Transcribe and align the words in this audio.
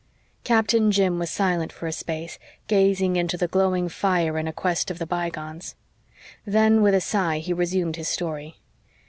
Captain 0.43 0.89
Jim 0.91 1.19
was 1.19 1.29
silent 1.29 1.71
for 1.71 1.85
a 1.85 1.91
space, 1.91 2.39
gazing 2.67 3.17
into 3.17 3.37
the 3.37 3.47
glowing 3.47 3.87
fire 3.87 4.39
in 4.39 4.47
a 4.47 4.51
quest 4.51 4.89
of 4.89 4.97
the 4.97 5.05
bygones. 5.05 5.75
Then, 6.43 6.81
with 6.81 6.95
a 6.95 6.99
sigh, 7.01 7.37
he 7.37 7.53
resumed 7.53 7.97
his 7.97 8.07
story. 8.07 8.55